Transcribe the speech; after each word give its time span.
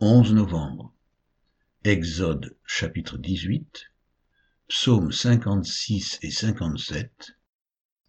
11 0.00 0.34
novembre. 0.34 0.92
Exode 1.84 2.56
chapitre 2.66 3.16
18, 3.16 3.92
Psaume 4.66 5.12
56 5.12 6.18
et 6.22 6.32
57, 6.32 7.36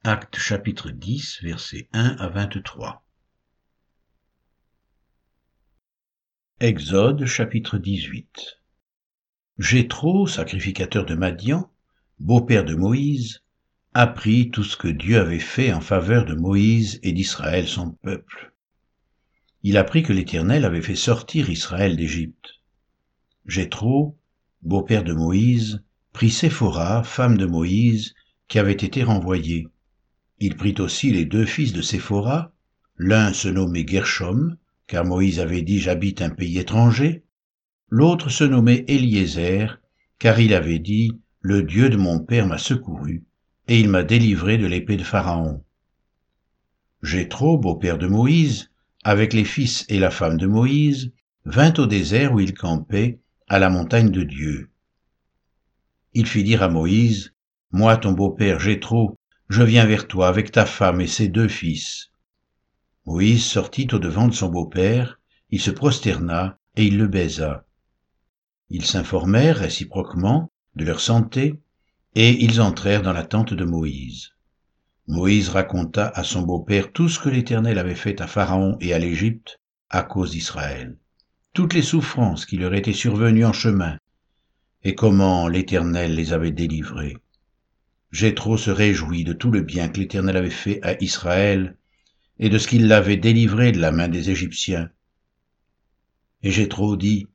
Actes 0.04 0.40
chapitre 0.40 0.90
10 0.90 1.44
versets 1.44 1.88
1 1.94 2.16
à 2.18 2.28
23. 2.30 3.06
Exode 6.60 7.26
chapitre 7.28 7.78
18. 7.78 8.60
Jéthro, 9.60 10.26
sacrificateur 10.26 11.06
de 11.06 11.14
Madian, 11.14 11.72
beau-père 12.18 12.66
de 12.66 12.74
Moïse, 12.74 13.44
apprit 13.94 14.50
tout 14.50 14.64
ce 14.64 14.76
que 14.76 14.88
Dieu 14.88 15.20
avait 15.20 15.38
fait 15.38 15.72
en 15.72 15.82
faveur 15.82 16.26
de 16.26 16.34
Moïse 16.34 17.00
et 17.04 17.14
d'Israël 17.14 17.68
son 17.68 17.92
peuple 17.92 18.55
il 19.68 19.78
apprit 19.78 20.04
que 20.04 20.14
l'Éternel 20.14 20.64
avait 20.64 20.84
fait 20.84 20.94
sortir 20.94 21.50
Israël 21.50 21.98
d'Égypte. 21.98 22.62
Jéthro, 23.48 24.16
beau-père 24.62 25.04
de 25.04 25.12
Moïse, 25.12 25.82
prit 26.14 26.30
Séphora, 26.30 27.02
femme 27.02 27.36
de 27.36 27.48
Moïse, 27.48 28.14
qui 28.48 28.60
avait 28.60 28.74
été 28.74 29.02
renvoyée. 29.02 29.68
Il 30.40 30.56
prit 30.56 30.76
aussi 30.78 31.10
les 31.12 31.26
deux 31.26 31.48
fils 31.48 31.74
de 31.74 31.82
Séphora, 31.82 32.54
l'un 32.98 33.34
se 33.34 33.48
nommait 33.48 33.88
Gershom, 33.88 34.56
car 34.86 35.04
Moïse 35.04 35.40
avait 35.40 35.64
dit 35.64 35.80
j'habite 35.80 36.22
un 36.22 36.30
pays 36.30 36.60
étranger, 36.60 37.24
l'autre 37.90 38.30
se 38.30 38.44
nommait 38.44 38.86
Eliezer, 38.88 39.82
car 40.20 40.40
il 40.40 40.54
avait 40.54 40.78
dit 40.78 41.12
le 41.42 41.64
Dieu 41.64 41.90
de 41.90 41.98
mon 41.98 42.20
père 42.20 42.46
m'a 42.46 42.60
secouru, 42.60 43.24
et 43.68 43.80
il 43.80 43.90
m'a 43.90 44.04
délivré 44.04 44.60
de 44.60 44.68
l'épée 44.68 44.98
de 44.98 45.04
Pharaon. 45.04 45.64
Jéthro, 47.02 47.58
beau-père 47.58 47.98
de 47.98 48.06
Moïse, 48.06 48.70
avec 49.06 49.34
les 49.34 49.46
fils 49.46 49.86
et 49.88 50.00
la 50.00 50.10
femme 50.10 50.36
de 50.36 50.48
Moïse, 50.48 51.14
vint 51.46 51.74
au 51.78 51.86
désert 51.86 52.34
où 52.34 52.40
il 52.40 52.56
campait, 52.56 53.20
à 53.48 53.60
la 53.60 53.70
montagne 53.70 54.10
de 54.10 54.24
Dieu. 54.24 54.72
Il 56.16 56.26
fit 56.26 56.44
dire 56.44 56.64
à 56.64 56.70
Moïse, 56.70 57.36
Moi, 57.72 57.98
ton 57.98 58.14
beau-père 58.14 58.60
Jéthro, 58.60 59.16
je 59.48 59.62
viens 59.62 59.86
vers 59.86 60.08
toi 60.08 60.28
avec 60.28 60.52
ta 60.52 60.66
femme 60.66 61.02
et 61.02 61.08
ses 61.08 61.28
deux 61.28 61.48
fils. 61.48 62.10
Moïse 63.06 63.46
sortit 63.46 63.88
au-devant 63.94 64.28
de 64.28 64.34
son 64.34 64.50
beau-père, 64.50 65.20
il 65.52 65.62
se 65.62 65.70
prosterna 65.70 66.58
et 66.76 66.86
il 66.86 66.98
le 66.98 67.08
baisa. 67.08 67.68
Ils 68.72 68.86
s'informèrent 68.86 69.58
réciproquement 69.58 70.52
de 70.76 70.84
leur 70.84 71.00
santé, 71.00 71.62
et 72.16 72.44
ils 72.44 72.60
entrèrent 72.60 73.04
dans 73.04 73.14
la 73.14 73.24
tente 73.24 73.54
de 73.54 73.66
Moïse. 73.66 74.32
Moïse 75.08 75.50
raconta 75.50 76.08
à 76.08 76.24
son 76.24 76.42
beau-père 76.42 76.92
tout 76.92 77.10
ce 77.10 77.20
que 77.20 77.30
l'Éternel 77.30 77.78
avait 77.78 77.94
fait 77.94 78.22
à 78.22 78.28
Pharaon 78.28 78.76
et 78.82 78.92
à 78.92 78.98
l'Égypte 78.98 79.60
à 79.92 80.02
cause 80.02 80.32
d'Israël, 80.32 80.98
toutes 81.54 81.76
les 81.76 81.84
souffrances 81.84 82.48
qui 82.48 82.58
leur 82.58 82.74
étaient 82.74 82.92
survenues 82.92 83.46
en 83.46 83.54
chemin, 83.54 84.00
et 84.84 84.96
comment 84.96 85.48
l'Éternel 85.48 86.16
les 86.16 86.34
avait 86.34 86.52
délivrés. 86.52 87.18
Jéthro 88.12 88.58
se 88.58 88.72
réjouit 88.72 89.24
de 89.24 89.34
tout 89.34 89.52
le 89.52 89.62
bien 89.62 89.90
que 89.90 90.00
l'Éternel 90.00 90.38
avait 90.38 90.50
fait 90.50 90.82
à 90.82 91.00
Israël 91.04 91.78
et 92.40 92.50
de 92.50 92.58
ce 92.58 92.68
qu'il 92.68 92.88
l'avait 92.88 93.18
délivré 93.18 93.72
de 93.72 93.80
la 93.80 93.92
main 93.92 94.08
des 94.08 94.32
Égyptiens. 94.32 94.90
Et 96.42 96.50
Jéthro 96.50 96.98
dit, 96.98 97.28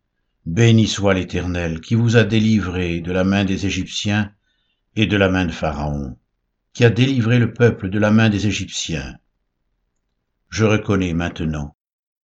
Béni 0.44 0.88
soit 0.88 1.14
l'Éternel 1.14 1.80
qui 1.80 1.94
vous 1.94 2.16
a 2.16 2.24
délivré 2.24 3.00
de 3.00 3.12
la 3.12 3.22
main 3.22 3.44
des 3.44 3.66
Égyptiens 3.66 4.32
et 4.96 5.06
de 5.06 5.16
la 5.16 5.28
main 5.28 5.46
de 5.46 5.52
Pharaon 5.52 6.16
qui 6.72 6.84
a 6.84 6.90
délivré 6.90 7.38
le 7.38 7.52
peuple 7.52 7.90
de 7.90 7.98
la 7.98 8.10
main 8.10 8.30
des 8.30 8.46
Égyptiens. 8.46 9.18
Je 10.48 10.64
reconnais 10.64 11.14
maintenant 11.14 11.76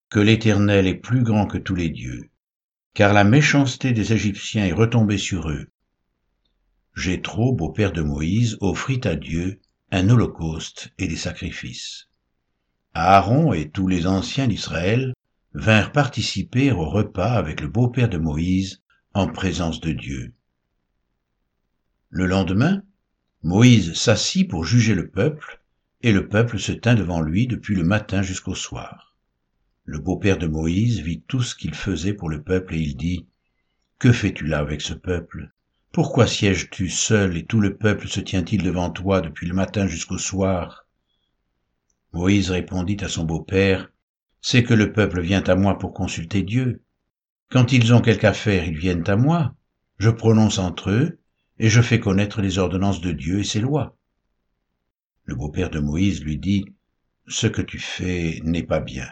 que 0.09 0.21
l'Éternel 0.21 0.87
est 0.87 0.95
plus 0.95 1.23
grand 1.23 1.47
que 1.47 1.59
tous 1.59 1.75
les 1.75 1.89
dieux, 1.89 2.31
car 2.95 3.13
la 3.13 3.25
méchanceté 3.25 3.93
des 3.93 4.13
Égyptiens 4.13 4.67
est 4.67 4.73
retombée 4.73 5.19
sur 5.19 5.51
eux. 5.51 5.69
Jéthro, 6.95 7.53
beau-père 7.53 7.93
de 7.93 8.03
Moïse, 8.03 8.57
offrit 8.61 9.01
à 9.05 9.17
Dieu 9.17 9.61
un 9.91 10.09
holocauste 10.09 10.93
et 10.99 11.07
des 11.07 11.17
sacrifices. 11.17 12.09
Aaron 12.95 13.53
et 13.53 13.71
tous 13.71 13.89
les 13.89 14.07
anciens 14.07 14.49
d'Israël 14.49 15.13
vinrent 15.53 15.93
participer 15.93 16.73
au 16.73 16.89
repas 16.89 17.33
avec 17.33 17.61
le 17.61 17.69
beau-père 17.69 18.09
de 18.09 18.19
Moïse 18.19 18.83
en 19.13 19.29
présence 19.29 19.81
de 19.81 19.93
Dieu. 19.93 20.35
Le 22.09 22.27
lendemain, 22.27 22.83
Moïse 23.47 23.93
s'assit 23.93 24.51
pour 24.51 24.65
juger 24.65 24.97
le 24.97 25.07
peuple, 25.07 25.63
et 26.03 26.11
le 26.11 26.27
peuple 26.27 26.59
se 26.59 26.73
tint 26.73 26.97
devant 26.97 27.21
lui 27.21 27.47
depuis 27.47 27.77
le 27.77 27.85
matin 27.85 28.21
jusqu'au 28.21 28.57
soir. 28.57 29.15
Le 29.85 30.01
beau-père 30.01 30.37
de 30.37 30.49
Moïse 30.49 30.99
vit 30.99 31.23
tout 31.29 31.43
ce 31.43 31.55
qu'il 31.55 31.73
faisait 31.73 32.13
pour 32.13 32.29
le 32.29 32.43
peuple, 32.43 32.75
et 32.75 32.81
il 32.81 32.97
dit, 32.97 33.29
Que 34.01 34.11
fais-tu 34.11 34.49
là 34.49 34.59
avec 34.59 34.81
ce 34.81 34.95
peuple? 34.95 35.53
Pourquoi 35.93 36.27
sièges-tu 36.27 36.89
seul, 36.89 37.37
et 37.37 37.47
tout 37.47 37.61
le 37.61 37.77
peuple 37.77 38.09
se 38.09 38.19
tient-il 38.19 38.65
devant 38.65 38.91
toi 38.91 39.21
depuis 39.21 39.47
le 39.47 39.55
matin 39.55 39.87
jusqu'au 39.87 40.19
soir? 40.19 40.89
Moïse 42.13 42.51
répondit 42.51 42.99
à 43.05 43.09
son 43.09 43.23
beau-père, 43.23 43.93
C'est 44.41 44.65
que 44.65 44.75
le 44.75 44.93
peuple 44.93 45.21
vient 45.21 45.45
à 45.45 45.55
moi 45.55 45.79
pour 45.79 45.95
consulter 45.95 46.43
Dieu. 46.43 46.83
Quand 47.53 47.71
ils 47.71 47.95
ont 47.95 48.01
quelque 48.01 48.25
affaire, 48.25 48.65
ils 48.67 48.77
viennent 48.77 49.09
à 49.09 49.15
moi. 49.15 49.55
Je 49.99 50.11
prononce 50.11 50.59
entre 50.59 50.91
eux, 50.91 51.21
et 51.59 51.69
je 51.69 51.81
fais 51.81 52.01
connaître 52.01 52.43
les 52.43 52.59
ordonnances 52.59 53.01
de 53.01 53.13
Dieu 53.13 53.41
et 53.41 53.45
ses 53.45 53.61
lois. 53.61 53.97
Le 55.25 55.35
beau-père 55.35 55.71
de 55.71 55.81
Moïse 55.81 56.23
lui 56.23 56.39
dit, 56.39 56.67
Ce 57.27 57.47
que 57.47 57.63
tu 57.63 57.79
fais 57.79 58.41
n'est 58.45 58.63
pas 58.63 58.81
bien. 58.81 59.09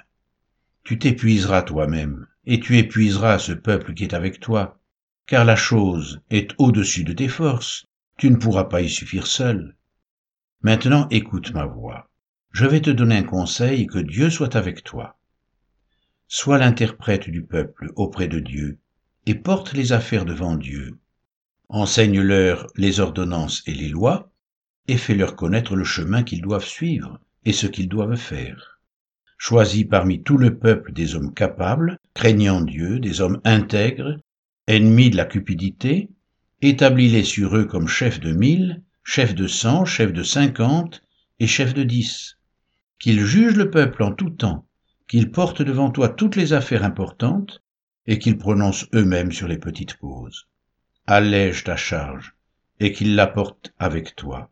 Tu 0.84 0.98
t'épuiseras 0.98 1.62
toi-même, 1.62 2.26
et 2.46 2.60
tu 2.60 2.76
épuiseras 2.78 3.38
ce 3.38 3.52
peuple 3.52 3.94
qui 3.94 4.04
est 4.04 4.14
avec 4.14 4.38
toi, 4.40 4.78
car 5.26 5.44
la 5.44 5.56
chose 5.56 6.20
est 6.30 6.54
au-dessus 6.58 7.04
de 7.04 7.14
tes 7.14 7.28
forces, 7.28 7.86
tu 8.18 8.30
ne 8.30 8.36
pourras 8.36 8.64
pas 8.64 8.82
y 8.82 8.88
suffire 8.88 9.26
seul. 9.26 9.74
Maintenant 10.62 11.08
écoute 11.10 11.52
ma 11.52 11.64
voix. 11.64 12.10
Je 12.52 12.66
vais 12.66 12.80
te 12.80 12.90
donner 12.90 13.16
un 13.16 13.24
conseil 13.24 13.86
que 13.86 13.98
Dieu 13.98 14.30
soit 14.30 14.54
avec 14.54 14.84
toi. 14.84 15.18
Sois 16.28 16.58
l'interprète 16.58 17.28
du 17.28 17.42
peuple 17.42 17.90
auprès 17.96 18.28
de 18.28 18.38
Dieu, 18.38 18.78
et 19.26 19.34
porte 19.34 19.72
les 19.72 19.92
affaires 19.92 20.24
devant 20.24 20.54
Dieu, 20.54 20.98
enseigne-leur 21.68 22.66
les 22.76 23.00
ordonnances 23.00 23.62
et 23.66 23.74
les 23.74 23.88
lois, 23.88 24.30
et 24.86 24.96
fais-leur 24.96 25.34
connaître 25.36 25.76
le 25.76 25.84
chemin 25.84 26.22
qu'ils 26.22 26.42
doivent 26.42 26.66
suivre 26.66 27.18
et 27.44 27.52
ce 27.52 27.66
qu'ils 27.66 27.88
doivent 27.88 28.16
faire. 28.16 28.80
Choisis 29.38 29.84
parmi 29.84 30.22
tout 30.22 30.38
le 30.38 30.58
peuple 30.58 30.92
des 30.92 31.14
hommes 31.14 31.34
capables, 31.34 31.98
craignant 32.14 32.60
Dieu, 32.60 32.98
des 32.98 33.20
hommes 33.20 33.40
intègres, 33.44 34.18
ennemis 34.66 35.10
de 35.10 35.16
la 35.16 35.24
cupidité, 35.24 36.08
établis-les 36.62 37.24
sur 37.24 37.56
eux 37.56 37.64
comme 37.64 37.88
chefs 37.88 38.20
de 38.20 38.32
mille, 38.32 38.82
chefs 39.02 39.34
de 39.34 39.46
cent, 39.46 39.84
chefs 39.84 40.12
de 40.12 40.22
cinquante 40.22 41.02
et 41.40 41.46
chefs 41.46 41.74
de 41.74 41.82
dix. 41.82 42.38
Qu'ils 42.98 43.24
jugent 43.24 43.56
le 43.56 43.70
peuple 43.70 44.02
en 44.02 44.12
tout 44.12 44.30
temps, 44.30 44.66
qu'ils 45.08 45.30
portent 45.30 45.62
devant 45.62 45.90
toi 45.90 46.08
toutes 46.08 46.36
les 46.36 46.52
affaires 46.52 46.84
importantes, 46.84 47.62
et 48.06 48.18
qu'ils 48.18 48.38
prononcent 48.38 48.86
eux-mêmes 48.94 49.32
sur 49.32 49.48
les 49.48 49.58
petites 49.58 49.96
causes 49.96 50.46
allège 51.06 51.64
ta 51.64 51.76
charge, 51.76 52.34
et 52.80 52.92
qu'il 52.92 53.14
la 53.14 53.26
porte 53.26 53.72
avec 53.78 54.16
toi. 54.16 54.50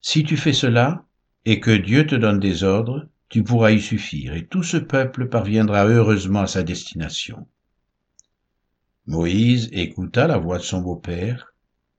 Si 0.00 0.24
tu 0.24 0.36
fais 0.36 0.52
cela, 0.52 1.04
et 1.44 1.60
que 1.60 1.70
Dieu 1.70 2.06
te 2.06 2.14
donne 2.14 2.38
des 2.38 2.62
ordres, 2.62 3.08
tu 3.28 3.42
pourras 3.42 3.70
y 3.70 3.80
suffire, 3.80 4.34
et 4.34 4.46
tout 4.46 4.62
ce 4.62 4.76
peuple 4.76 5.28
parviendra 5.28 5.86
heureusement 5.86 6.42
à 6.42 6.46
sa 6.46 6.62
destination. 6.62 7.46
Moïse 9.06 9.68
écouta 9.72 10.26
la 10.26 10.38
voix 10.38 10.58
de 10.58 10.62
son 10.62 10.80
beau-père, 10.80 11.54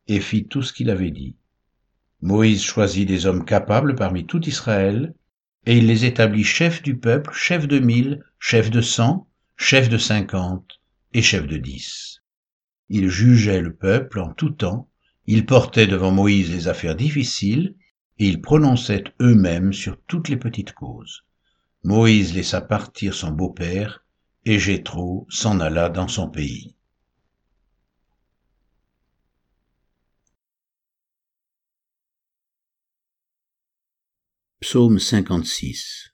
et 0.07 0.19
fit 0.19 0.45
tout 0.45 0.61
ce 0.61 0.73
qu'il 0.73 0.89
avait 0.89 1.11
dit. 1.11 1.35
Moïse 2.21 2.63
choisit 2.63 3.07
des 3.07 3.25
hommes 3.25 3.43
capables 3.43 3.95
parmi 3.95 4.25
tout 4.25 4.47
Israël, 4.47 5.13
et 5.65 5.77
il 5.77 5.87
les 5.87 6.05
établit 6.05 6.43
chefs 6.43 6.81
du 6.81 6.97
peuple, 6.97 7.33
chefs 7.33 7.67
de 7.67 7.79
mille, 7.79 8.23
chefs 8.39 8.71
de 8.71 8.81
cent, 8.81 9.27
chefs 9.57 9.89
de 9.89 9.97
cinquante 9.97 10.79
et 11.13 11.21
chefs 11.21 11.47
de 11.47 11.57
dix. 11.57 12.22
Il 12.89 13.09
jugeait 13.09 13.61
le 13.61 13.75
peuple 13.75 14.19
en 14.19 14.33
tout 14.33 14.51
temps, 14.51 14.89
il 15.25 15.45
portait 15.45 15.87
devant 15.87 16.11
Moïse 16.11 16.51
les 16.51 16.67
affaires 16.67 16.95
difficiles, 16.95 17.75
et 18.19 18.27
ils 18.27 18.41
prononçaient 18.41 19.05
eux-mêmes 19.21 19.73
sur 19.73 19.99
toutes 20.07 20.29
les 20.29 20.37
petites 20.37 20.73
causes. 20.73 21.23
Moïse 21.83 22.33
laissa 22.33 22.61
partir 22.61 23.13
son 23.13 23.31
beau-père, 23.31 24.05
et 24.45 24.59
Jéthro 24.59 25.25
s'en 25.29 25.59
alla 25.59 25.89
dans 25.89 26.07
son 26.07 26.29
pays. 26.29 26.75
Psaume 34.59 34.97
56 34.97 36.13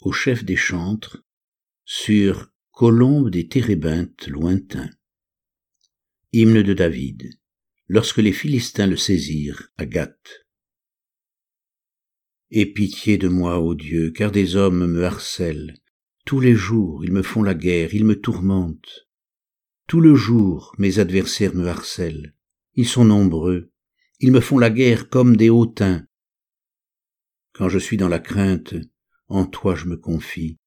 Au 0.00 0.12
chef 0.12 0.44
des 0.44 0.56
chantres, 0.56 1.24
sur 1.84 2.50
Colombe 2.72 3.30
des 3.30 3.46
térébintes 3.46 4.26
lointains. 4.26 4.90
Hymne 6.36 6.64
de 6.64 6.74
David. 6.74 7.30
Lorsque 7.86 8.18
les 8.18 8.32
Philistins 8.32 8.88
le 8.88 8.96
saisirent 8.96 9.68
à 9.76 9.86
Gath. 9.86 10.44
Aie 12.50 12.66
pitié 12.66 13.18
de 13.18 13.28
moi, 13.28 13.60
ô 13.60 13.76
Dieu, 13.76 14.10
car 14.10 14.32
des 14.32 14.56
hommes 14.56 14.84
me 14.84 15.04
harcèlent. 15.04 15.76
Tous 16.26 16.40
les 16.40 16.56
jours, 16.56 17.04
ils 17.04 17.12
me 17.12 17.22
font 17.22 17.44
la 17.44 17.54
guerre, 17.54 17.94
ils 17.94 18.04
me 18.04 18.20
tourmentent. 18.20 19.06
Tout 19.86 20.00
le 20.00 20.16
jour, 20.16 20.74
mes 20.76 20.98
adversaires 20.98 21.54
me 21.54 21.68
harcèlent. 21.68 22.34
Ils 22.74 22.88
sont 22.88 23.04
nombreux. 23.04 23.70
Ils 24.18 24.32
me 24.32 24.40
font 24.40 24.58
la 24.58 24.70
guerre 24.70 25.08
comme 25.08 25.36
des 25.36 25.50
hautains. 25.50 26.04
Quand 27.52 27.68
je 27.68 27.78
suis 27.78 27.96
dans 27.96 28.08
la 28.08 28.18
crainte, 28.18 28.74
en 29.28 29.46
toi 29.46 29.76
je 29.76 29.86
me 29.86 29.96
confie. 29.96 30.58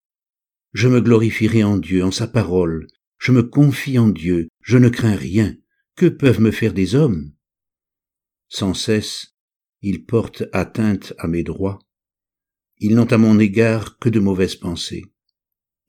Je 0.72 0.88
me 0.88 1.02
glorifierai 1.02 1.66
en 1.66 1.76
Dieu, 1.76 2.06
en 2.06 2.12
sa 2.12 2.28
parole. 2.28 2.88
Je 3.18 3.32
me 3.32 3.44
confie 3.44 3.98
en 3.98 4.10
Dieu, 4.10 4.50
je 4.62 4.78
ne 4.78 4.90
crains 4.90 5.16
rien. 5.16 5.58
Que 5.96 6.06
peuvent 6.06 6.42
me 6.42 6.52
faire 6.52 6.74
des 6.74 6.94
hommes? 6.94 7.34
Sans 8.50 8.74
cesse, 8.74 9.36
ils 9.82 10.06
portent 10.06 10.44
atteinte 10.54 11.14
à 11.18 11.28
mes 11.28 11.44
droits. 11.44 11.80
Ils 12.78 12.96
n'ont 12.96 13.12
à 13.12 13.18
mon 13.18 13.40
égard 13.40 13.98
que 13.98 14.10
de 14.10 14.20
mauvaises 14.20 14.56
pensées. 14.56 15.04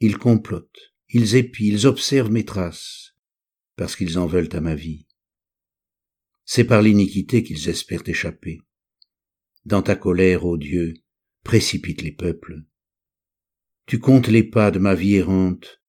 Ils 0.00 0.16
complotent, 0.16 0.94
ils 1.10 1.36
épient, 1.36 1.68
ils 1.68 1.86
observent 1.86 2.30
mes 2.30 2.44
traces, 2.44 3.14
parce 3.76 3.96
qu'ils 3.96 4.18
en 4.18 4.26
veulent 4.26 4.48
à 4.52 4.60
ma 4.60 4.74
vie. 4.74 5.06
C'est 6.46 6.64
par 6.64 6.80
l'iniquité 6.80 7.42
qu'ils 7.42 7.68
espèrent 7.68 8.08
échapper. 8.08 8.62
Dans 9.66 9.82
ta 9.82 9.96
colère, 9.96 10.46
ô 10.46 10.56
Dieu, 10.56 10.94
précipite 11.44 12.00
les 12.00 12.12
peuples. 12.12 12.62
Tu 13.84 13.98
comptes 13.98 14.28
les 14.28 14.44
pas 14.44 14.70
de 14.70 14.78
ma 14.78 14.94
vie 14.94 15.16
errante, 15.16 15.82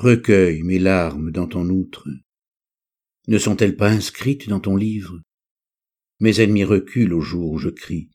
recueille 0.00 0.62
mes 0.62 0.78
larmes 0.78 1.30
dans 1.30 1.46
ton 1.46 1.68
outre. 1.68 2.08
Ne 3.28 3.36
sont-elles 3.36 3.76
pas 3.76 3.90
inscrites 3.90 4.48
dans 4.48 4.58
ton 4.58 4.74
livre? 4.74 5.20
Mes 6.20 6.40
ennemis 6.40 6.64
reculent 6.64 7.12
au 7.12 7.20
jour 7.20 7.52
où 7.52 7.58
je 7.58 7.68
crie. 7.68 8.08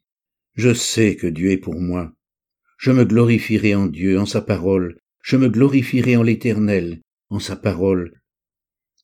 Je 0.56 0.74
sais 0.74 1.16
que 1.16 1.28
Dieu 1.28 1.52
est 1.52 1.60
pour 1.60 1.80
moi. 1.80 2.12
Je 2.80 2.90
me 2.90 3.06
glorifierai 3.06 3.76
en 3.76 3.86
Dieu, 3.86 4.20
en 4.20 4.26
sa 4.26 4.42
parole, 4.42 4.98
je 5.22 5.38
me 5.38 5.48
glorifierai 5.48 6.18
en 6.18 6.24
l'Éternel, 6.24 7.02
en 7.30 7.38
sa 7.38 7.56
parole. 7.56 8.20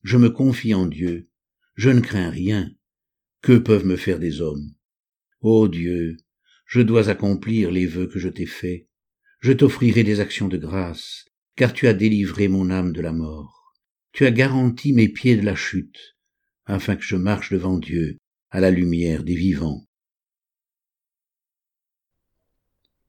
Je 0.02 0.18
me 0.18 0.32
confie 0.32 0.74
en 0.74 0.88
Dieu, 0.88 1.30
je 1.76 1.92
ne 1.92 2.02
crains 2.02 2.32
rien. 2.32 2.72
Que 3.44 3.60
peuvent 3.60 3.86
me 3.86 3.96
faire 3.96 4.18
des 4.18 4.42
hommes? 4.42 4.74
Ô 5.42 5.68
Dieu, 5.68 6.18
je 6.66 6.82
dois 6.82 7.10
accomplir 7.10 7.70
les 7.70 7.86
vœux 7.86 8.08
que 8.08 8.18
je 8.18 8.30
t'ai 8.30 8.48
faits. 8.48 8.88
Je 9.40 9.52
t'offrirai 9.52 10.04
des 10.04 10.20
actions 10.20 10.48
de 10.48 10.58
grâce, 10.58 11.26
car 11.56 11.74
tu 11.74 11.88
as 11.88 11.94
délivré 11.94 12.48
mon 12.48 12.70
âme 12.70 12.94
de 12.94 13.02
la 13.02 13.12
mort. 13.12 13.74
Tu 14.12 14.26
as 14.26 14.32
garanti 14.32 14.94
mes 14.94 15.10
pieds 15.10 15.36
de 15.36 15.46
la 15.46 15.56
chute, 15.56 16.18
afin 16.66 16.96
que 16.96 17.04
je 17.04 17.16
marche 17.16 17.52
devant 17.52 17.78
Dieu 17.78 18.18
à 18.50 18.60
la 18.60 18.72
lumière 18.72 19.24
des 19.24 19.36
vivants. 19.36 19.88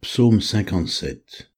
Psaume 0.00 0.40
57 0.40 1.52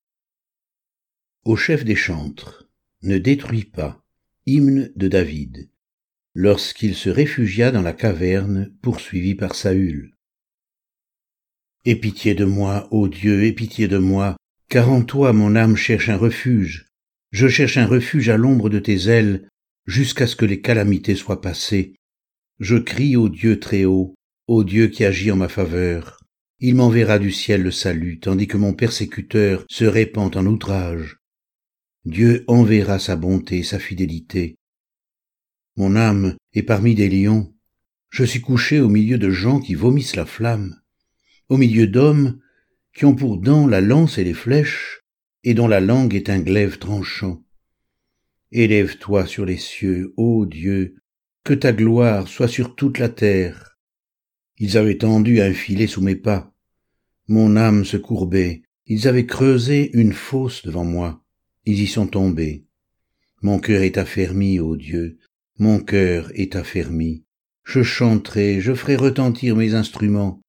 Au 1.45 1.57
chef 1.57 1.85
des 1.85 1.97
chantres, 1.97 2.69
ne 3.03 3.19
détruis 3.19 3.65
pas, 3.65 4.05
hymne 4.47 4.93
de 4.97 5.09
David, 5.09 5.71
lorsqu'il 6.35 6.95
se 6.95 7.09
réfugia 7.09 7.71
dans 7.71 7.83
la 7.83 7.93
caverne 7.93 8.75
poursuivi 8.83 9.35
par 9.35 9.55
Saül. 9.55 10.15
Aie 11.85 11.97
pitié 11.97 12.35
de 12.35 12.45
moi, 12.45 12.89
ô 12.91 13.09
Dieu, 13.09 13.45
aie 13.45 13.53
pitié 13.53 13.89
de 13.89 13.99
moi, 13.99 14.37
car 14.69 14.91
en 14.91 15.03
toi 15.03 15.33
mon 15.33 15.57
âme 15.57 15.77
cherche 15.77 16.09
un 16.09 16.17
refuge. 16.17 16.87
Je 17.33 17.49
cherche 17.49 17.77
un 17.77 17.87
refuge 17.87 18.29
à 18.29 18.37
l'ombre 18.37 18.71
de 18.71 18.79
tes 18.79 19.09
ailes, 19.09 19.49
jusqu'à 19.87 20.27
ce 20.27 20.37
que 20.37 20.45
les 20.45 20.61
calamités 20.61 21.15
soient 21.15 21.41
passées. 21.41 21.95
Je 22.61 22.77
crie 22.77 23.17
au 23.17 23.29
Dieu 23.29 23.59
très 23.59 23.85
haut, 23.85 24.15
au 24.47 24.65
Dieu 24.65 24.89
qui 24.89 25.05
agit 25.05 25.31
en 25.31 25.37
ma 25.37 25.49
faveur. 25.49 26.19
Il 26.61 26.77
m'enverra 26.77 27.19
du 27.19 27.33
ciel 27.33 27.63
le 27.63 27.71
salut, 27.71 28.21
tandis 28.21 28.47
que 28.47 28.57
mon 28.57 28.73
persécuteur 28.73 29.65
se 29.69 29.85
répand 29.85 30.35
en 30.37 30.47
outrage. 30.47 31.19
Dieu 32.05 32.45
enverra 32.47 32.99
sa 32.99 33.17
bonté, 33.17 33.63
sa 33.63 33.79
fidélité. 33.79 34.57
Mon 35.77 35.97
âme 35.97 36.37
est 36.53 36.63
parmi 36.63 36.95
des 36.95 37.09
lions. 37.09 37.53
Je 38.11 38.25
suis 38.25 38.41
couché 38.41 38.81
au 38.81 38.89
milieu 38.89 39.19
de 39.19 39.31
gens 39.31 39.59
qui 39.59 39.75
vomissent 39.75 40.17
la 40.17 40.27
flamme 40.27 40.77
au 41.49 41.57
milieu 41.57 41.87
d'hommes 41.87 42.39
qui 42.95 43.05
ont 43.05 43.15
pour 43.15 43.37
dents 43.39 43.67
la 43.67 43.81
lance 43.81 44.19
et 44.19 44.25
les 44.25 44.35
flèches, 44.35 45.01
et 45.43 45.55
dont 45.55 45.69
la 45.69 45.81
langue 45.81 46.15
est 46.15 46.31
un 46.31 46.39
glaive 46.39 46.79
tranchant. 46.79 47.43
Élève-toi 48.53 49.27
sur 49.27 49.45
les 49.45 49.57
cieux, 49.57 50.15
ô 50.17 50.47
Dieu, 50.47 50.97
que 51.43 51.55
ta 51.55 51.73
gloire 51.73 52.29
soit 52.29 52.49
sur 52.49 52.75
toute 52.77 52.99
la 52.99 53.09
terre. 53.09 53.77
Ils 54.59 54.79
avaient 54.79 54.99
tendu 54.99 55.41
un 55.41 55.53
filet 55.53 55.89
sous 55.89 56.01
mes 56.01 56.15
pas. 56.15 56.55
Mon 57.27 57.57
âme 57.57 57.85
se 57.85 57.97
courbait. 57.97 58.63
Ils 58.87 59.09
avaient 59.09 59.27
creusé 59.27 59.91
une 59.95 60.13
fosse 60.13 60.65
devant 60.65 60.85
moi. 60.85 61.25
Ils 61.67 61.81
y 61.81 61.87
sont 61.87 62.07
tombés. 62.07 62.65
Mon 63.43 63.59
cœur 63.59 63.83
est 63.83 63.99
affermi, 63.99 64.61
ô 64.61 64.77
Dieu. 64.77 65.19
Mon 65.59 65.81
cœur 65.81 66.31
est 66.35 66.55
affermi. 66.55 67.25
Je 67.65 67.83
chanterai, 67.83 68.61
je 68.61 68.75
ferai 68.75 68.97
retentir 68.97 69.57
mes 69.57 69.75
instruments. 69.75 70.44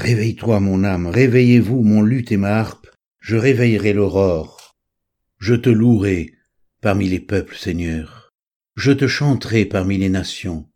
Réveille-toi, 0.00 0.60
mon 0.60 0.82
âme, 0.82 1.08
réveillez-vous, 1.08 1.82
mon 1.82 2.00
luth 2.00 2.32
et 2.32 2.38
ma 2.38 2.58
harpe, 2.58 2.88
je 3.18 3.36
réveillerai 3.36 3.92
l'aurore. 3.92 4.74
Je 5.36 5.54
te 5.54 5.68
louerai 5.68 6.32
parmi 6.80 7.06
les 7.06 7.20
peuples, 7.20 7.54
Seigneur. 7.54 8.32
Je 8.76 8.92
te 8.92 9.06
chanterai 9.06 9.66
parmi 9.66 9.98
les 9.98 10.08
nations, 10.08 10.66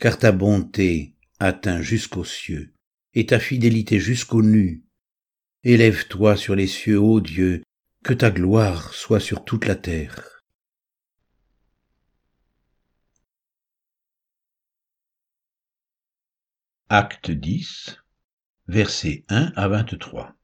car 0.00 0.18
ta 0.18 0.32
bonté 0.32 1.14
atteint 1.38 1.80
jusqu'aux 1.80 2.24
cieux, 2.24 2.74
et 3.14 3.26
ta 3.26 3.38
fidélité 3.38 4.00
jusqu'aux 4.00 4.42
nues. 4.42 4.82
Élève-toi 5.62 6.36
sur 6.36 6.56
les 6.56 6.66
cieux, 6.66 6.98
ô 6.98 7.20
Dieu, 7.20 7.62
que 8.02 8.14
ta 8.14 8.32
gloire 8.32 8.92
soit 8.94 9.20
sur 9.20 9.44
toute 9.44 9.66
la 9.66 9.76
terre. 9.76 10.42
Acte 16.88 17.30
10 17.30 17.98
versets 18.68 19.24
1 19.28 19.52
à 19.54 19.68
23. 19.68 20.34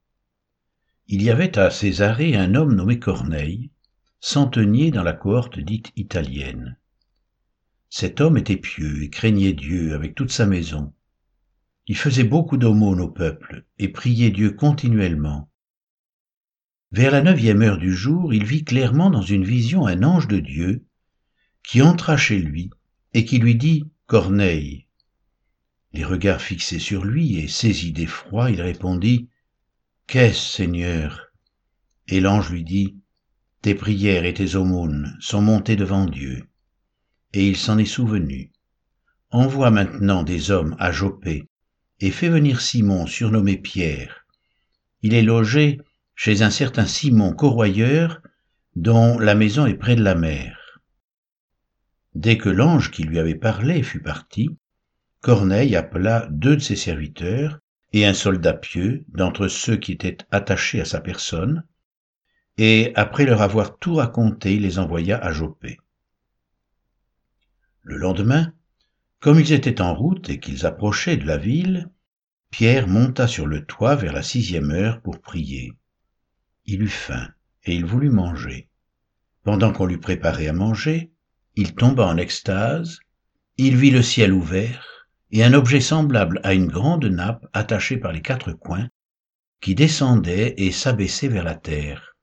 Il 1.09 1.23
y 1.23 1.31
avait 1.31 1.59
à 1.59 1.71
Césarée 1.71 2.37
un 2.37 2.55
homme 2.55 2.77
nommé 2.77 3.01
Corneille, 3.01 3.71
centenier 4.21 4.93
dans 4.93 5.03
la 5.03 5.13
cohorte 5.13 5.59
dite 5.59 5.91
italienne. 5.97 6.79
Cet 7.91 8.21
homme 8.21 8.39
était 8.39 8.57
pieux 8.57 9.03
et 9.03 9.11
craignait 9.11 9.55
Dieu 9.55 9.95
avec 9.95 10.15
toute 10.15 10.31
sa 10.31 10.47
maison. 10.47 10.93
Il 11.89 11.97
faisait 11.97 12.23
beaucoup 12.23 12.57
d'aumônes 12.57 13.01
au 13.01 13.09
peuple 13.09 13.65
et 13.81 13.89
priait 13.89 14.31
Dieu 14.31 14.53
continuellement. 14.53 15.51
Vers 16.93 17.11
la 17.11 17.23
neuvième 17.23 17.63
heure 17.63 17.79
du 17.79 17.93
jour, 17.93 18.33
il 18.33 18.45
vit 18.45 18.65
clairement 18.65 19.11
dans 19.11 19.23
une 19.23 19.45
vision 19.45 19.85
un 19.87 20.05
ange 20.05 20.29
de 20.29 20.39
Dieu 20.39 20.87
qui 21.65 21.83
entra 21.83 22.17
chez 22.17 22.39
lui 22.39 22.71
et 23.15 23.25
qui 23.25 23.39
lui 23.39 23.57
dit 23.57 23.91
Corneille 24.07 24.87
les 25.93 26.05
regards 26.05 26.41
fixés 26.41 26.79
sur 26.79 27.05
lui 27.05 27.39
et 27.39 27.49
saisi 27.49 27.93
d'effroi, 27.93 28.51
il 28.51 28.63
répondit 28.63 29.29
Qu'est-ce, 30.07 30.57
Seigneur? 30.57 31.29
Et 32.09 32.21
l'ange 32.21 32.51
lui 32.51 32.65
dit 32.65 32.97
Tes 33.61 33.75
prières 33.75 34.25
et 34.25 34.35
tes 34.35 34.57
aumônes 34.57 35.17
sont 35.21 35.43
montées 35.43 35.77
devant 35.77 36.07
Dieu. 36.07 36.45
Et 37.33 37.47
il 37.47 37.57
s'en 37.57 37.79
est 37.79 37.85
souvenu. 37.85 38.53
Envoie 39.31 39.71
maintenant 39.71 40.23
des 40.23 40.51
hommes 40.51 40.77
à 40.79 40.93
Jopé 40.93 41.49
et 42.01 42.11
fais 42.11 42.29
venir 42.29 42.61
Simon 42.61 43.07
surnommé 43.07 43.57
Pierre. 43.57 44.27
Il 45.03 45.15
est 45.15 45.23
logé 45.23 45.81
chez 46.15 46.43
un 46.43 46.51
certain 46.51 46.87
Simon 46.87 47.33
corroyeur 47.33 48.21
dont 48.77 49.19
la 49.19 49.35
maison 49.35 49.67
est 49.67 49.75
près 49.75 49.97
de 49.97 50.03
la 50.03 50.15
mer. 50.15 50.81
Dès 52.15 52.37
que 52.37 52.49
l'ange 52.49 52.91
qui 52.91 53.05
lui 53.05 53.19
avait 53.19 53.35
parlé 53.35 53.83
fut 53.83 54.03
parti, 54.03 54.51
Corneille 55.23 55.77
appela 55.77 56.27
deux 56.33 56.57
de 56.57 56.61
ses 56.61 56.75
serviteurs 56.75 57.61
et 57.93 58.05
un 58.05 58.13
soldat 58.13 58.55
pieux 58.55 59.05
d'entre 59.07 59.47
ceux 59.47 59.77
qui 59.77 59.93
étaient 59.93 60.19
attachés 60.33 60.81
à 60.81 60.85
sa 60.85 61.01
personne, 61.01 61.65
et 62.59 62.93
après 62.97 63.25
leur 63.25 63.41
avoir 63.41 63.79
tout 63.79 63.95
raconté, 63.95 64.59
les 64.59 64.81
envoya 64.81 65.17
à 65.19 65.33
Jopé. 65.33 65.79
Le 67.83 67.97
lendemain, 67.99 68.53
comme 69.21 69.39
ils 69.39 69.53
étaient 69.53 69.81
en 69.81 69.95
route 69.95 70.29
et 70.29 70.41
qu'ils 70.41 70.67
approchaient 70.67 71.17
de 71.17 71.27
la 71.27 71.39
ville, 71.39 71.89
Pierre 72.51 72.89
monta 72.89 73.29
sur 73.29 73.47
le 73.47 73.65
toit 73.65 73.95
vers 73.95 74.13
la 74.13 74.23
sixième 74.23 74.73
heure 74.73 75.01
pour 75.03 75.21
prier. 75.21 75.73
Il 76.65 76.83
eut 76.83 76.89
faim 76.89 77.29
et 77.63 77.77
il 77.77 77.85
voulut 77.85 78.11
manger. 78.11 78.69
Pendant 79.45 79.73
qu'on 79.73 79.87
lui 79.87 79.99
préparait 79.99 80.49
à 80.49 80.53
manger, 80.53 81.13
il 81.55 81.77
tomba 81.77 82.07
en 82.07 82.17
extase, 82.17 82.99
il 83.57 83.77
vit 83.77 83.93
le 83.93 84.03
ciel 84.03 84.33
ouvert, 84.33 85.02
et 85.33 85.43
un 85.43 85.55
objet 85.55 85.81
semblable 85.81 86.41
à 86.45 86.53
une 86.53 86.67
grande 86.67 87.07
nappe 87.07 87.47
attachée 87.55 87.97
par 87.97 88.13
les 88.13 88.21
quatre 88.21 88.53
coins, 88.53 88.89
qui 89.63 89.75
descendait 89.75 90.55
et 90.59 90.71
s'abaissait 90.71 91.29
vers 91.29 91.45
la 91.45 91.55
terre, 91.55 92.15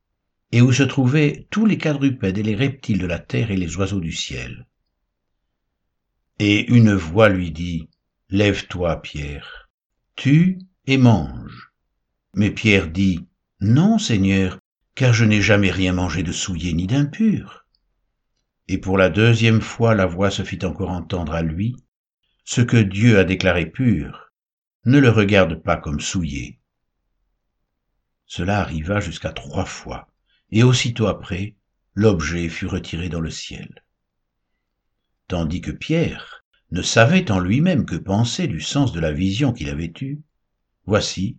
et 0.52 0.62
où 0.62 0.72
se 0.72 0.84
trouvaient 0.84 1.48
tous 1.50 1.66
les 1.66 1.78
quadrupèdes 1.78 2.38
et 2.38 2.44
les 2.44 2.56
reptiles 2.56 3.00
de 3.00 3.08
la 3.08 3.20
terre 3.20 3.50
et 3.50 3.58
les 3.58 3.76
oiseaux 3.78 4.00
du 4.00 4.12
ciel. 4.12 4.68
Et 6.38 6.72
une 6.72 6.94
voix 6.94 7.30
lui 7.30 7.52
dit, 7.52 7.90
Lève-toi, 8.30 9.02
Pierre, 9.02 9.70
tue 10.16 10.60
et 10.86 10.98
mange. 10.98 11.72
Mais 12.36 12.52
Pierre 12.52 12.90
dit, 12.90 13.28
Non, 13.60 13.98
Seigneur, 13.98 14.60
car 14.94 15.14
je 15.14 15.26
n'ai 15.26 15.42
jamais 15.42 15.72
rien 15.72 15.94
mangé 15.94 16.22
de 16.22 16.32
souillé 16.32 16.74
ni 16.74 16.86
d'impur. 16.86 17.66
Et 18.68 18.78
pour 18.78 19.00
la 19.00 19.10
deuxième 19.10 19.62
fois 19.62 19.96
la 19.96 20.06
voix 20.06 20.30
se 20.30 20.44
fit 20.44 20.64
encore 20.64 20.92
entendre 20.92 21.34
à 21.34 21.42
lui, 21.42 21.76
Ce 22.52 22.62
que 22.62 22.78
Dieu 22.78 23.20
a 23.20 23.26
déclaré 23.26 23.68
pur, 23.68 24.32
ne 24.86 24.98
le 24.98 25.12
regarde 25.12 25.62
pas 25.62 25.78
comme 25.78 26.00
souillé. 26.00 26.60
Cela 28.26 28.60
arriva 28.60 29.00
jusqu'à 29.00 29.32
trois 29.32 29.66
fois, 29.66 30.08
et 30.50 30.64
aussitôt 30.64 31.06
après, 31.06 31.54
l'objet 31.94 32.50
fut 32.50 32.66
retiré 32.66 33.08
dans 33.08 33.20
le 33.20 33.30
ciel. 33.30 33.84
Tandis 35.28 35.62
que 35.62 35.70
Pierre 35.70 36.44
ne 36.72 36.82
savait 36.82 37.30
en 37.30 37.38
lui-même 37.38 37.86
que 37.86 37.98
penser 37.98 38.48
du 38.48 38.62
sens 38.62 38.94
de 38.94 39.00
la 39.00 39.12
vision 39.12 39.54
qu'il 39.54 39.70
avait 39.70 39.94
eue, 40.02 40.20
voici, 40.88 41.38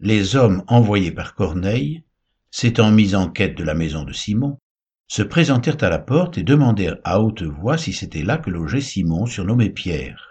les 0.00 0.34
hommes 0.34 0.64
envoyés 0.66 1.12
par 1.12 1.36
Corneille, 1.36 2.02
s'étant 2.50 2.90
mis 2.90 3.14
en 3.14 3.30
quête 3.30 3.56
de 3.56 3.62
la 3.62 3.74
maison 3.74 4.02
de 4.02 4.12
Simon, 4.12 4.58
se 5.06 5.22
présentèrent 5.22 5.84
à 5.84 5.88
la 5.88 6.00
porte 6.00 6.36
et 6.36 6.42
demandèrent 6.42 6.98
à 7.04 7.20
haute 7.20 7.44
voix 7.44 7.78
si 7.78 7.92
c'était 7.92 8.24
là 8.24 8.38
que 8.38 8.50
logeait 8.50 8.80
Simon 8.80 9.24
surnommé 9.24 9.70
Pierre. 9.70 10.27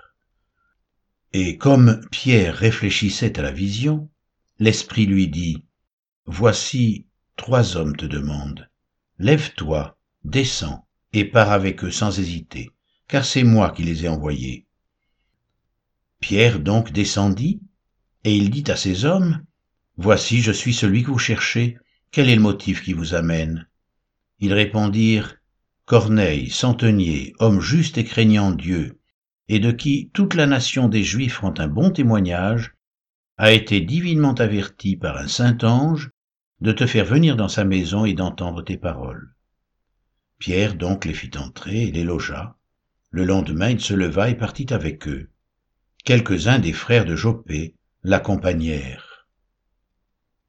Et 1.39 1.59
comme 1.59 2.01
Pierre 2.09 2.55
réfléchissait 2.55 3.37
à 3.37 3.43
la 3.43 3.51
vision, 3.51 4.09
l'Esprit 4.57 5.05
lui 5.05 5.27
dit, 5.27 5.65
Voici, 6.25 7.05
trois 7.35 7.77
hommes 7.77 7.95
te 7.95 8.07
demandent. 8.07 8.67
Lève-toi, 9.19 9.99
descends, 10.23 10.87
et 11.13 11.25
pars 11.25 11.51
avec 11.51 11.83
eux 11.83 11.91
sans 11.91 12.17
hésiter, 12.17 12.71
car 13.07 13.23
c'est 13.23 13.43
moi 13.43 13.69
qui 13.69 13.83
les 13.83 14.05
ai 14.05 14.07
envoyés. 14.07 14.65
Pierre 16.21 16.59
donc 16.59 16.91
descendit, 16.91 17.61
et 18.23 18.35
il 18.35 18.49
dit 18.49 18.71
à 18.71 18.75
ces 18.75 19.05
hommes, 19.05 19.45
Voici, 19.95 20.41
je 20.41 20.51
suis 20.51 20.73
celui 20.73 21.03
que 21.03 21.11
vous 21.11 21.19
cherchez, 21.19 21.77
quel 22.09 22.31
est 22.31 22.35
le 22.35 22.41
motif 22.41 22.81
qui 22.81 22.93
vous 22.93 23.13
amène? 23.13 23.67
Ils 24.39 24.53
répondirent, 24.53 25.37
Corneille, 25.85 26.49
centenier, 26.49 27.35
homme 27.37 27.61
juste 27.61 27.99
et 27.99 28.05
craignant 28.05 28.49
Dieu, 28.49 28.96
et 29.49 29.59
de 29.59 29.71
qui 29.71 30.09
toute 30.13 30.33
la 30.33 30.45
nation 30.45 30.89
des 30.89 31.03
Juifs 31.03 31.39
rend 31.39 31.53
un 31.57 31.67
bon 31.67 31.91
témoignage, 31.91 32.75
a 33.37 33.51
été 33.51 33.81
divinement 33.81 34.33
averti 34.33 34.95
par 34.95 35.17
un 35.17 35.27
saint 35.27 35.57
ange 35.63 36.09
de 36.59 36.71
te 36.71 36.87
faire 36.87 37.05
venir 37.05 37.35
dans 37.35 37.47
sa 37.47 37.63
maison 37.63 38.05
et 38.05 38.13
d'entendre 38.13 38.63
tes 38.63 38.77
paroles. 38.77 39.33
Pierre 40.39 40.75
donc 40.75 41.05
les 41.05 41.13
fit 41.13 41.37
entrer 41.37 41.83
et 41.83 41.91
les 41.91 42.03
logea. 42.03 42.57
Le 43.09 43.25
lendemain, 43.25 43.69
il 43.69 43.79
se 43.79 43.93
leva 43.93 44.29
et 44.29 44.35
partit 44.35 44.71
avec 44.73 45.07
eux. 45.07 45.29
Quelques-uns 46.03 46.59
des 46.59 46.73
frères 46.73 47.05
de 47.05 47.15
Joppé 47.15 47.75
l'accompagnèrent. 48.03 49.06